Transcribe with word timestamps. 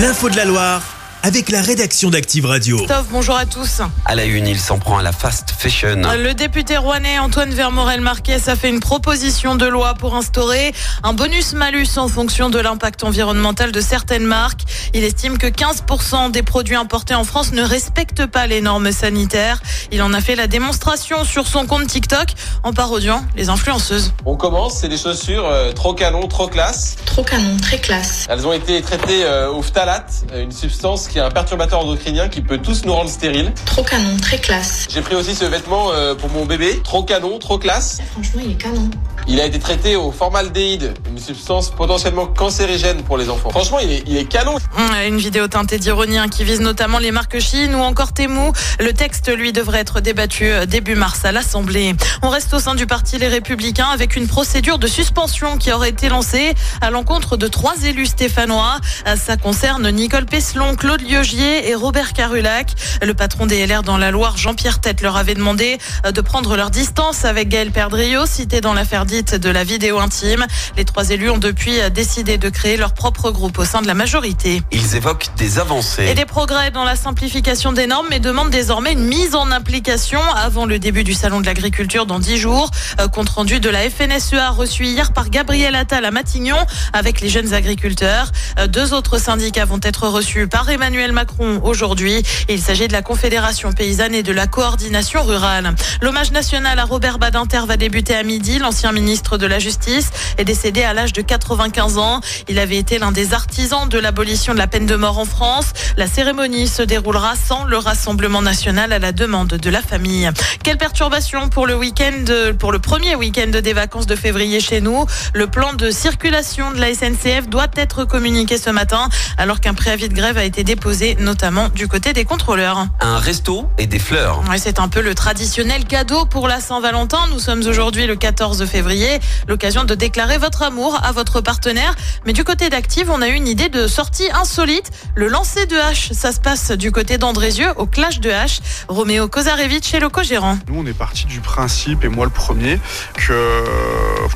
L'info 0.00 0.30
de 0.30 0.36
la 0.36 0.46
Loire 0.46 0.89
avec 1.22 1.50
la 1.50 1.60
rédaction 1.60 2.10
d'Active 2.10 2.46
Radio. 2.46 2.76
Christophe, 2.78 3.06
bonjour 3.10 3.36
à 3.36 3.44
tous. 3.44 3.82
À 4.06 4.14
la 4.14 4.24
une, 4.24 4.46
il 4.46 4.58
s'en 4.58 4.78
prend 4.78 4.98
à 4.98 5.02
la 5.02 5.12
fast 5.12 5.50
fashion. 5.50 6.00
Le 6.18 6.32
député 6.32 6.76
rouennais 6.76 7.18
Antoine 7.18 7.50
Vermorel-Marquez 7.50 8.48
a 8.48 8.56
fait 8.56 8.70
une 8.70 8.80
proposition 8.80 9.54
de 9.54 9.66
loi 9.66 9.94
pour 9.94 10.14
instaurer 10.14 10.72
un 11.02 11.12
bonus-malus 11.12 11.98
en 11.98 12.08
fonction 12.08 12.48
de 12.48 12.58
l'impact 12.58 13.04
environnemental 13.04 13.70
de 13.72 13.80
certaines 13.80 14.24
marques. 14.24 14.62
Il 14.94 15.04
estime 15.04 15.36
que 15.36 15.46
15% 15.46 16.30
des 16.30 16.42
produits 16.42 16.76
importés 16.76 17.14
en 17.14 17.24
France 17.24 17.52
ne 17.52 17.62
respectent 17.62 18.26
pas 18.26 18.46
les 18.46 18.60
normes 18.62 18.92
sanitaires. 18.92 19.60
Il 19.92 20.02
en 20.02 20.14
a 20.14 20.20
fait 20.20 20.36
la 20.36 20.46
démonstration 20.46 21.24
sur 21.24 21.46
son 21.46 21.66
compte 21.66 21.86
TikTok 21.86 22.28
en 22.62 22.72
parodiant 22.72 23.22
les 23.36 23.50
influenceuses. 23.50 24.12
On 24.24 24.36
commence, 24.36 24.78
c'est 24.78 24.88
des 24.88 24.96
chaussures 24.96 25.46
euh, 25.46 25.72
trop 25.72 25.92
canon, 25.92 26.26
trop 26.28 26.48
classe. 26.48 26.96
Trop 27.04 27.24
canon, 27.24 27.56
très 27.60 27.78
classe. 27.78 28.26
Elles 28.30 28.46
ont 28.46 28.52
été 28.52 28.80
traitées 28.80 29.24
euh, 29.24 29.50
au 29.50 29.62
phtalate, 29.62 30.24
euh, 30.32 30.42
une 30.42 30.52
substance 30.52 31.09
qui 31.10 31.18
est 31.18 31.22
un 31.22 31.30
perturbateur 31.30 31.80
endocrinien 31.80 32.28
qui 32.28 32.40
peut 32.40 32.58
tous 32.58 32.84
nous 32.84 32.92
rendre 32.94 33.10
stériles. 33.10 33.52
Trop 33.66 33.82
canon, 33.82 34.16
très 34.22 34.38
classe. 34.38 34.86
J'ai 34.90 35.00
pris 35.02 35.14
aussi 35.16 35.34
ce 35.34 35.44
vêtement 35.44 35.90
euh, 35.92 36.14
pour 36.14 36.30
mon 36.30 36.44
bébé, 36.46 36.80
trop 36.84 37.02
canon, 37.02 37.38
trop 37.38 37.58
classe. 37.58 37.98
Franchement, 38.12 38.42
il 38.44 38.52
est 38.52 38.54
canon. 38.54 38.88
Il 39.28 39.40
a 39.40 39.44
été 39.44 39.58
traité 39.58 39.96
au 39.96 40.12
formaldéhyde, 40.12 40.94
une 41.08 41.18
substance 41.18 41.70
potentiellement 41.70 42.26
cancérigène 42.26 43.02
pour 43.02 43.18
les 43.18 43.28
enfants. 43.28 43.50
Franchement, 43.50 43.78
il 43.80 43.90
est, 43.92 44.02
il 44.06 44.16
est 44.16 44.24
canon. 44.24 44.54
Hum, 44.76 44.90
Une 45.06 45.18
vidéo 45.18 45.46
teintée 45.48 45.78
d'ironie 45.78 46.18
hein, 46.18 46.28
qui 46.28 46.42
vise 46.44 46.60
notamment 46.60 46.98
les 46.98 47.10
marques 47.10 47.38
Chine 47.38 47.74
ou 47.74 47.80
encore 47.80 48.12
Temu. 48.12 48.52
Le 48.78 48.92
texte, 48.92 49.28
lui, 49.34 49.52
devrait 49.52 49.80
être 49.80 50.00
débattu 50.00 50.46
euh, 50.46 50.64
début 50.66 50.94
mars 50.94 51.24
à 51.24 51.32
l'Assemblée. 51.32 51.94
On 52.22 52.28
reste 52.28 52.54
au 52.54 52.60
sein 52.60 52.74
du 52.74 52.86
parti 52.86 53.18
Les 53.18 53.28
Républicains 53.28 53.88
avec 53.92 54.16
une 54.16 54.26
procédure 54.26 54.78
de 54.78 54.86
suspension 54.86 55.58
qui 55.58 55.72
aurait 55.72 55.90
été 55.90 56.08
lancée 56.08 56.54
à 56.80 56.90
l'encontre 56.90 57.36
de 57.36 57.46
trois 57.48 57.74
élus 57.84 58.06
stéphanois. 58.06 58.78
Euh, 59.06 59.16
Ça 59.16 59.36
concerne 59.36 59.90
Nicole 59.90 60.26
Peslon, 60.26 60.74
Claude 60.76 60.99
Liogier 61.00 61.68
et 61.68 61.74
Robert 61.74 62.12
Carulac. 62.12 62.74
Le 63.02 63.14
patron 63.14 63.46
des 63.46 63.66
LR 63.66 63.82
dans 63.82 63.96
la 63.96 64.10
Loire, 64.10 64.36
Jean-Pierre 64.36 64.80
Tête, 64.80 65.00
leur 65.00 65.16
avait 65.16 65.34
demandé 65.34 65.78
euh, 66.04 66.12
de 66.12 66.20
prendre 66.20 66.56
leur 66.56 66.70
distance 66.70 67.24
avec 67.24 67.48
Gaël 67.48 67.70
Perdriau, 67.70 68.26
cité 68.26 68.60
dans 68.60 68.74
l'affaire 68.74 69.06
dite 69.06 69.34
de 69.34 69.48
la 69.48 69.64
vidéo 69.64 69.98
intime. 69.98 70.46
Les 70.76 70.84
trois 70.84 71.10
élus 71.10 71.30
ont 71.30 71.38
depuis 71.38 71.80
euh, 71.80 71.88
décidé 71.90 72.38
de 72.38 72.48
créer 72.48 72.76
leur 72.76 72.92
propre 72.92 73.30
groupe 73.30 73.58
au 73.58 73.64
sein 73.64 73.82
de 73.82 73.86
la 73.86 73.94
majorité. 73.94 74.62
Ils 74.70 74.96
évoquent 74.96 75.28
des 75.36 75.58
avancées. 75.58 76.06
Et 76.06 76.14
des 76.14 76.26
progrès 76.26 76.70
dans 76.70 76.84
la 76.84 76.96
simplification 76.96 77.72
des 77.72 77.86
normes, 77.86 78.06
mais 78.10 78.20
demandent 78.20 78.50
désormais 78.50 78.92
une 78.92 79.04
mise 79.04 79.34
en 79.34 79.50
application 79.50 80.20
avant 80.36 80.66
le 80.66 80.78
début 80.78 81.04
du 81.04 81.14
salon 81.14 81.40
de 81.40 81.46
l'agriculture 81.46 82.06
dans 82.06 82.18
dix 82.18 82.36
jours. 82.36 82.70
Euh, 83.00 83.08
compte 83.08 83.30
rendu 83.30 83.60
de 83.60 83.70
la 83.70 83.88
FNSEA 83.88 84.50
reçu 84.50 84.84
hier 84.84 85.12
par 85.12 85.30
Gabriel 85.30 85.74
Attal 85.74 86.04
à 86.04 86.10
Matignon 86.10 86.58
avec 86.92 87.20
les 87.20 87.28
jeunes 87.28 87.54
agriculteurs. 87.54 88.32
Deux 88.68 88.92
autres 88.92 89.18
syndicats 89.18 89.64
vont 89.64 89.80
être 89.82 90.06
reçus 90.08 90.46
par 90.46 90.68
Emmanuel 90.68 90.89
Macron 90.90 91.60
aujourd'hui. 91.62 92.22
Il 92.48 92.60
s'agit 92.60 92.88
de 92.88 92.92
la 92.92 93.02
Confédération 93.02 93.72
paysanne 93.72 94.14
et 94.14 94.22
de 94.22 94.32
la 94.32 94.46
coordination 94.46 95.22
rurale. 95.22 95.74
L'hommage 96.02 96.32
national 96.32 96.78
à 96.78 96.84
Robert 96.84 97.18
Badinter 97.18 97.62
va 97.66 97.76
débuter 97.76 98.14
à 98.14 98.22
midi. 98.22 98.58
L'ancien 98.58 98.92
ministre 98.92 99.38
de 99.38 99.46
la 99.46 99.58
Justice 99.58 100.10
est 100.36 100.44
décédé 100.44 100.82
à 100.82 100.92
l'âge 100.92 101.12
de 101.12 101.22
95 101.22 101.98
ans. 101.98 102.20
Il 102.48 102.58
avait 102.58 102.76
été 102.76 102.98
l'un 102.98 103.12
des 103.12 103.34
artisans 103.34 103.88
de 103.88 103.98
l'abolition 103.98 104.52
de 104.52 104.58
la 104.58 104.66
peine 104.66 104.86
de 104.86 104.96
mort 104.96 105.18
en 105.18 105.24
France. 105.24 105.72
La 105.96 106.06
cérémonie 106.06 106.66
se 106.66 106.82
déroulera 106.82 107.34
sans 107.36 107.64
le 107.64 107.78
Rassemblement 107.78 108.42
national 108.42 108.92
à 108.92 108.98
la 108.98 109.12
demande 109.12 109.48
de 109.48 109.70
la 109.70 109.82
famille. 109.82 110.28
Quelle 110.64 110.76
perturbation 110.76 111.48
pour 111.48 111.66
le 111.66 111.76
week-end, 111.76 112.24
pour 112.58 112.72
le 112.72 112.78
premier 112.78 113.14
week-end 113.14 113.50
des 113.62 113.72
vacances 113.72 114.06
de 114.06 114.16
février 114.16 114.60
chez 114.60 114.80
nous. 114.80 115.06
Le 115.34 115.46
plan 115.46 115.72
de 115.72 115.90
circulation 115.90 116.72
de 116.72 116.80
la 116.80 116.92
SNCF 116.92 117.48
doit 117.48 117.68
être 117.76 118.04
communiqué 118.04 118.58
ce 118.58 118.70
matin, 118.70 119.08
alors 119.38 119.60
qu'un 119.60 119.74
préavis 119.74 120.08
de 120.08 120.14
grève 120.14 120.36
a 120.36 120.44
été 120.44 120.64
déposé, 120.64 120.79
notamment 121.18 121.68
du 121.68 121.88
côté 121.88 122.12
des 122.12 122.24
contrôleurs. 122.24 122.86
Un 123.00 123.18
resto 123.18 123.66
et 123.76 123.86
des 123.86 123.98
fleurs. 123.98 124.42
Ouais, 124.48 124.58
c'est 124.58 124.78
un 124.78 124.88
peu 124.88 125.00
le 125.00 125.14
traditionnel 125.14 125.84
cadeau 125.84 126.24
pour 126.24 126.48
la 126.48 126.60
Saint-Valentin. 126.60 127.18
Nous 127.30 127.38
sommes 127.38 127.62
aujourd'hui 127.66 128.06
le 128.06 128.16
14 128.16 128.64
février, 128.64 129.20
l'occasion 129.46 129.84
de 129.84 129.94
déclarer 129.94 130.38
votre 130.38 130.62
amour 130.62 130.98
à 131.02 131.12
votre 131.12 131.40
partenaire. 131.40 131.94
Mais 132.24 132.32
du 132.32 132.44
côté 132.44 132.70
d'Active, 132.70 133.10
on 133.10 133.20
a 133.20 133.28
eu 133.28 133.34
une 133.34 133.48
idée 133.48 133.68
de 133.68 133.86
sortie 133.86 134.28
insolite. 134.32 134.90
Le 135.14 135.28
lancer 135.28 135.66
de 135.66 135.76
hache, 135.76 136.12
ça 136.12 136.32
se 136.32 136.40
passe 136.40 136.70
du 136.72 136.92
côté 136.92 137.18
d'Andrézieux, 137.18 137.72
au 137.76 137.86
clash 137.86 138.20
de 138.20 138.30
hache. 138.30 138.60
Roméo 138.88 139.28
Kozarevich 139.28 139.92
est 139.94 140.00
le 140.00 140.08
co-gérant. 140.08 140.58
Nous, 140.66 140.80
on 140.80 140.86
est 140.86 140.96
parti 140.96 141.26
du 141.26 141.40
principe, 141.40 142.04
et 142.04 142.08
moi 142.08 142.24
le 142.24 142.32
premier, 142.32 142.80
que 143.14 143.64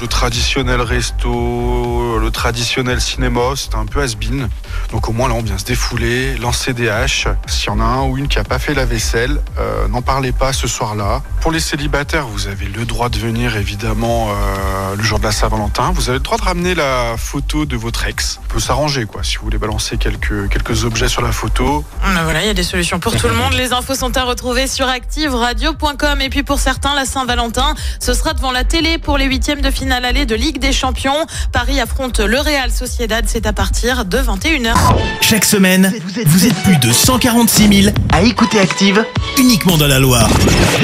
le 0.00 0.06
traditionnel 0.09 0.81
resto, 0.81 2.19
le 2.21 2.31
traditionnel 2.31 3.00
cinéma, 3.00 3.41
c'était 3.56 3.77
un 3.77 3.87
peu 3.87 4.03
has-been. 4.03 4.49
Donc 4.93 5.09
au 5.09 5.12
moins 5.12 5.28
là, 5.28 5.34
on 5.34 5.43
vient 5.43 5.56
se 5.59 5.65
défouler, 5.65 6.37
lancer 6.37 6.72
des 6.72 6.88
haches. 6.88 7.27
S'il 7.47 7.66
y 7.69 7.71
en 7.71 7.81
a 7.81 7.84
un 7.84 8.03
ou 8.04 8.19
une 8.19 8.28
qui 8.28 8.38
a 8.38 8.44
pas 8.44 8.59
fait 8.59 8.75
la 8.75 8.84
vaisselle, 8.84 9.41
euh, 9.59 9.88
n'en 9.88 10.03
parlez 10.03 10.33
pas 10.33 10.53
ce 10.53 10.66
soir-là. 10.69 11.22
Pour 11.41 11.53
les 11.53 11.60
célibataires, 11.60 12.27
vous 12.27 12.49
avez 12.49 12.66
le 12.66 12.84
droit 12.84 13.09
de 13.09 13.19
venir 13.19 13.56
évidemment 13.56 14.31
euh, 14.31 14.97
le 14.97 15.03
jour 15.03 15.19
de 15.19 15.25
la 15.25 15.33
Saint-Valentin. 15.33 15.93
Vous 15.94 16.09
avez 16.09 16.19
le 16.19 16.25
droit 16.25 16.38
de 16.38 16.43
ramener 16.44 16.75
la 16.75 17.16
photo 17.16 17.65
de 17.65 17.77
votre 17.77 18.06
ex. 18.06 18.41
On 18.44 18.53
peut 18.53 18.60
s'arranger 18.60 19.06
quoi. 19.06 19.22
Si 19.22 19.37
vous 19.37 19.44
voulez 19.44 19.59
balancer 19.59 19.97
quelques 19.97 20.49
quelques 20.50 20.84
objets 20.84 21.09
sur 21.09 21.22
la 21.22 21.33
photo, 21.33 21.84
Ah, 22.03 22.25
Voilà, 22.25 22.43
il 22.43 22.47
y 22.47 22.50
a 22.50 22.54
des 22.54 22.62
solutions 22.62 22.99
pour 22.99 23.16
tout 23.16 23.28
le 23.28 23.34
monde. 23.34 23.53
Les 23.54 23.72
infos 23.72 23.94
sont 23.94 24.16
à 24.16 24.25
retrouver 24.25 24.66
sur 24.66 24.88
activeradio.com. 24.88 26.21
Et 26.21 26.28
puis 26.28 26.43
pour 26.43 26.59
certains, 26.59 26.94
la 26.94 27.04
Saint-Valentin, 27.04 27.75
ce 28.00 28.12
sera 28.12 28.33
devant 28.34 28.53
la 28.53 28.65
télé 28.65 28.99
pour 28.99 29.19
les 29.19 29.27
huitièmes 29.27 29.60
de 29.60 29.71
finale 29.71 29.84
aller 29.93 30.27
de 30.27 30.34
Ligue 30.34 30.59
des 30.59 30.72
Champions. 30.72 31.27
Paris 31.53 31.81
affronte 31.81 32.21
le 32.21 32.39
Real 32.41 32.71
Sociedad. 32.71 33.25
C'est 33.27 33.47
à 33.47 33.53
partir 33.53 34.05
de 34.05 34.19
21h. 34.19 34.75
Chaque 35.21 35.45
semaine, 35.45 35.93
vous 36.27 36.47
êtes 36.47 36.56
plus 36.62 36.77
de 36.78 36.93
146 36.93 37.83
000 37.83 37.95
à 38.12 38.22
écouter 38.22 38.61
Active 38.61 39.05
uniquement 39.39 39.77
dans 39.77 39.87
la 39.87 39.99
Loire. 39.99 40.28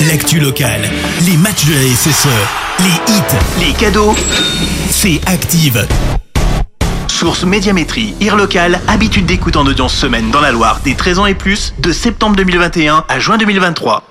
L'actu 0.08 0.40
locale, 0.40 0.82
les 1.26 1.36
matchs 1.36 1.66
de 1.66 1.74
la 1.74 1.94
SSE, 1.94 2.28
les 2.80 3.12
hits, 3.12 3.66
les 3.66 3.72
cadeaux, 3.72 4.14
c'est 4.90 5.20
Active. 5.26 5.86
Source 7.08 7.44
Médiamétrie, 7.44 8.14
IR 8.20 8.36
local, 8.36 8.80
habitude 8.88 9.26
d'écoute 9.26 9.56
en 9.56 9.66
audience 9.66 9.94
semaine 9.94 10.30
dans 10.30 10.40
la 10.40 10.52
Loire 10.52 10.80
des 10.84 10.94
13 10.94 11.18
ans 11.18 11.26
et 11.26 11.34
plus, 11.34 11.74
de 11.78 11.92
septembre 11.92 12.36
2021 12.36 13.04
à 13.08 13.18
juin 13.18 13.36
2023. 13.36 14.09